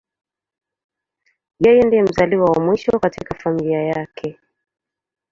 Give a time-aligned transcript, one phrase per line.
[1.63, 4.37] Yeye ndiye mzaliwa wa mwisho katika familia yake.